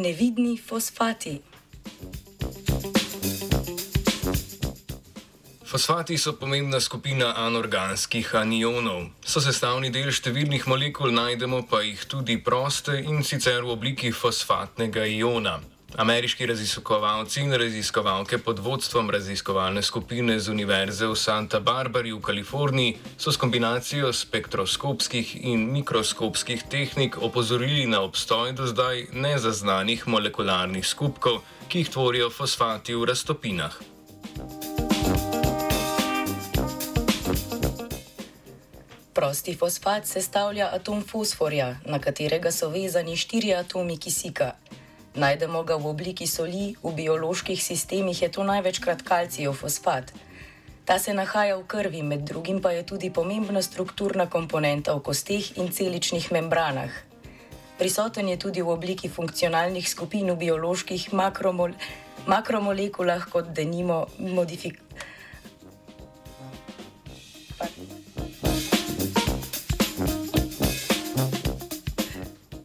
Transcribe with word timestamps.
Nevidni 0.00 0.56
fosfati. 0.56 1.42
Fosfati 5.64 6.16
so 6.18 6.32
pomembna 6.32 6.80
skupina 6.80 7.34
anorganskih 7.36 8.34
anionov. 8.34 9.10
So 9.20 9.42
sestavni 9.44 9.90
del 9.92 10.08
številnih 10.08 10.64
molekul, 10.72 11.12
najdemo 11.12 11.66
pa 11.68 11.82
jih 11.84 12.06
tudi 12.08 12.38
proste 12.40 12.96
in 12.96 13.20
sicer 13.20 13.60
v 13.60 13.74
obliki 13.76 14.14
fosfatnega 14.22 15.04
iona. 15.04 15.58
Ameriški 15.96 16.46
raziskovalci 16.46 17.40
in 17.40 17.52
raziskovalke 17.52 18.38
pod 18.38 18.58
vodstvom 18.58 19.10
raziskovalne 19.10 19.82
skupine 19.82 20.38
z 20.40 20.48
Univerze 20.48 21.06
v 21.06 21.16
Santa 21.16 21.60
Barbari 21.60 22.12
v 22.12 22.20
Kaliforniji 22.22 22.96
so 23.18 23.32
s 23.32 23.36
kombinacijo 23.36 24.12
spektroskopskih 24.12 25.34
in 25.44 25.66
mikroskopskih 25.72 26.62
tehnik 26.70 27.18
opozorili 27.18 27.86
na 27.86 28.00
obstoj 28.00 28.52
do 28.52 28.66
zdaj 28.66 29.06
nezaznanih 29.12 30.06
molekularnih 30.08 30.86
skupkov, 30.86 31.42
ki 31.68 31.78
jih 31.78 31.90
tvorijo 31.90 32.30
fosfati 32.30 32.94
v 32.94 33.04
raztopinah. 33.04 33.74
Prosti 39.12 39.56
fosfat 39.56 40.06
sestavlja 40.06 40.70
atom 40.72 41.02
fosforja, 41.02 41.76
na 41.84 41.98
katerega 41.98 42.52
so 42.54 42.70
vezani 42.70 43.16
štiri 43.16 43.54
atomi 43.54 43.98
kisika. 43.98 44.54
Najdemo 45.14 45.62
ga 45.66 45.74
v 45.74 45.90
obliki 45.90 46.26
soli, 46.26 46.76
v 46.82 46.94
bioloških 46.94 47.58
sistemih 47.58 48.22
je 48.22 48.28
to 48.30 48.44
največkrat 48.46 49.02
kalcijev 49.02 49.52
fosfat. 49.58 50.12
Ta 50.84 50.98
se 50.98 51.14
nahaja 51.14 51.56
v 51.58 51.66
krvi, 51.66 52.02
med 52.02 52.22
drugim 52.22 52.62
pa 52.62 52.70
je 52.70 52.86
tudi 52.86 53.10
pomembna 53.10 53.62
strukturna 53.62 54.30
komponenta 54.30 54.94
v 54.94 55.02
kosteh 55.02 55.58
in 55.58 55.72
celičnih 55.74 56.30
membranah. 56.32 56.94
Prisoten 57.78 58.28
je 58.28 58.36
tudi 58.38 58.62
v 58.62 58.70
obliki 58.70 59.08
funkcionalnih 59.08 59.88
skupin 59.88 60.30
v 60.30 60.36
bioloških 60.36 61.12
makromol 61.12 61.74
makromolekulah, 62.26 63.26
kot 63.30 63.50
denimo 63.50 64.06
modifikacije. 64.18 64.90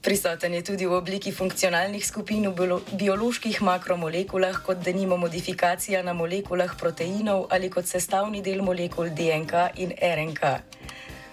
Prisoten 0.06 0.54
je 0.54 0.62
tudi 0.62 0.86
v 0.86 0.94
obliki 0.94 1.34
funkcionalnih 1.34 2.06
skupin 2.06 2.46
v 2.54 2.78
bioloških 2.94 3.58
makromolekulah, 3.66 4.62
kot 4.62 4.78
denimo 4.86 5.18
modifikacija 5.18 6.04
na 6.06 6.14
molekulah 6.14 6.78
proteinov 6.78 7.50
ali 7.50 7.74
kot 7.74 7.90
sestavni 7.90 8.46
del 8.46 8.62
molekul 8.62 9.10
DNK 9.10 9.74
in 9.82 9.98
RNK. 9.98 10.62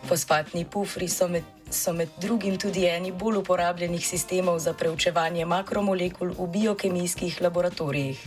Fosfatni 0.09 0.65
pufri 0.65 1.05
so 1.05 1.29
med, 1.29 1.45
so 1.69 1.93
med 1.93 2.09
drugim 2.17 2.57
tudi 2.57 2.89
eni 2.89 3.13
bolj 3.13 3.45
uporabljenih 3.45 4.09
sistemov 4.09 4.57
za 4.65 4.73
preučevanje 4.73 5.45
makromolekul 5.45 6.33
v 6.33 6.49
biokemijskih 6.57 7.45
laboratorijih. 7.45 8.25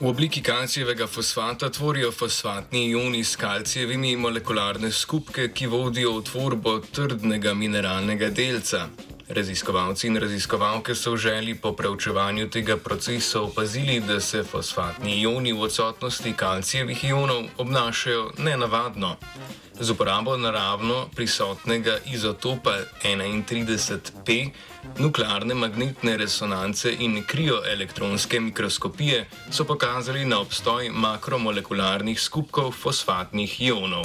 V 0.00 0.06
obliki 0.06 0.40
kalcijevega 0.42 1.06
fosfata 1.06 1.68
tvorijo 1.70 2.12
fosfatni 2.12 2.84
ioni 2.90 3.24
s 3.24 3.36
kalcijevimi 3.36 4.12
molekularne 4.16 4.92
skupke, 4.94 5.48
ki 5.50 5.66
vodijo 5.66 6.12
v 6.20 6.22
tvorbo 6.28 6.74
trdnega 6.94 7.54
mineralnega 7.54 8.28
delca. 8.30 8.84
Raziskovalci 9.28 10.06
in 10.06 10.16
raziskovalke 10.16 10.94
so 10.94 11.12
v 11.12 11.16
želji 11.16 11.54
po 11.54 11.72
preučevanju 11.72 12.48
tega 12.50 12.76
procesa 12.76 13.40
opazili, 13.40 14.00
da 14.00 14.20
se 14.20 14.42
fosfatni 14.42 15.20
ioni 15.20 15.52
v 15.52 15.60
odsotnosti 15.60 16.32
kalcijevih 16.32 17.04
ionov 17.04 17.44
obnašajo 17.58 18.30
nenavadno. 18.38 19.16
Z 19.80 19.90
uporabo 19.90 20.36
naravno 20.36 21.08
prisotnega 21.16 21.98
izotopa 22.06 22.78
31P, 23.04 24.50
nuklearne 24.98 25.54
magnetne 25.54 26.16
resonance 26.16 26.92
in 26.98 27.22
krioelektronske 27.26 28.40
mikroskopije 28.40 29.26
so 29.50 29.64
pokazali 29.64 30.24
na 30.24 30.40
obstoj 30.40 30.90
makromolekularnih 30.90 32.20
skupkov 32.20 32.72
fosfatnih 32.72 33.60
ionov. 33.60 34.04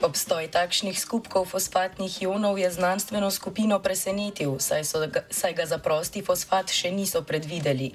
Obstoj 0.00 0.48
takšnih 0.48 0.96
skupkov 0.96 1.44
fosfatnih 1.52 2.24
ionov 2.24 2.56
je 2.56 2.72
znanstveno 2.72 3.28
skupino 3.28 3.76
presenetil, 3.84 4.56
saj, 4.56 4.88
ga, 5.12 5.28
saj 5.28 5.52
ga 5.52 5.64
za 5.68 5.76
prosti 5.76 6.24
fosfat 6.24 6.72
še 6.72 6.88
niso 6.88 7.20
predvideli. 7.20 7.92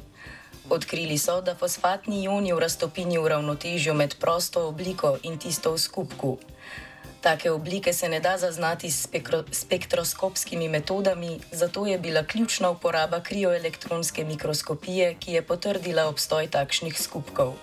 Odkrili 0.70 1.18
so, 1.18 1.42
da 1.42 1.58
fosfatni 1.58 2.22
ioni 2.30 2.54
v 2.54 2.62
raztopini 2.62 3.18
uravnotežijo 3.18 3.98
med 3.98 4.22
prosto 4.22 4.68
obliko 4.70 5.18
in 5.26 5.42
tisto 5.42 5.74
v 5.74 5.82
skupku. 5.82 6.38
Take 7.26 7.50
oblike 7.50 7.90
se 7.90 8.06
ne 8.06 8.22
da 8.22 8.38
zaznati 8.38 8.92
s 8.92 9.10
spektro 9.10 9.42
spektroskopskimi 9.50 10.70
metodami, 10.70 11.40
zato 11.52 11.90
je 11.90 11.98
bila 11.98 12.22
ključna 12.22 12.70
uporaba 12.70 13.18
krioelektronske 13.26 14.30
mikroskopije, 14.30 15.16
ki 15.18 15.32
je 15.32 15.42
potrdila 15.42 16.06
obstoj 16.06 16.54
takšnih 16.54 17.02
skupkov. 17.02 17.58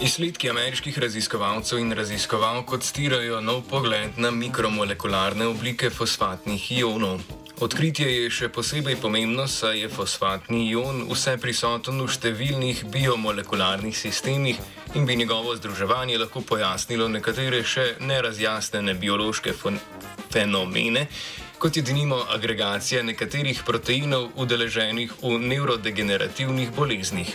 Izsledki 0.00 0.50
ameriških 0.50 0.98
raziskovalcev 0.98 1.78
in 1.78 1.92
raziskovalk 1.92 2.72
odstirajo 2.72 3.40
nov 3.40 3.64
pogled 3.70 4.14
na 4.16 4.30
mikromolekularne 4.30 5.46
oblike 5.46 5.90
fosfatnih 5.90 6.66
ionov. 6.72 7.24
Odkritje 7.58 8.06
je 8.12 8.28
še 8.30 8.48
posebej 8.54 8.94
pomembno, 9.02 9.48
saj 9.50 9.80
je 9.80 9.88
fosfatni 9.90 10.68
ion 10.70 11.02
vse 11.10 11.34
prisoten 11.42 11.98
v 11.98 12.06
številnih 12.14 12.84
biomolekularnih 12.94 13.98
sistemih 13.98 14.62
in 14.94 15.02
bi 15.02 15.18
njegovo 15.18 15.56
združevanje 15.58 16.22
lahko 16.22 16.46
pojasnilo 16.46 17.10
nekatere 17.10 17.64
še 17.66 17.96
nerazjasnene 17.98 18.94
biološke 18.94 19.58
fenomene, 20.30 21.08
kot 21.58 21.74
je 21.74 21.82
denimo 21.82 22.22
agregacija 22.38 23.02
nekaterih 23.02 23.66
proteinov 23.66 24.30
udeleženih 24.38 25.18
v 25.26 25.38
nevrodegenerativnih 25.42 26.70
boleznih. 26.70 27.34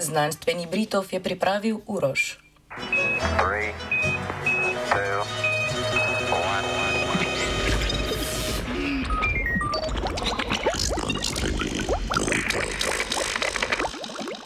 Znanstveni 0.00 0.66
Britov 0.66 1.12
je 1.12 1.20
pripravil 1.20 1.84
Uroš. 1.86 2.40
Three. 3.36 3.99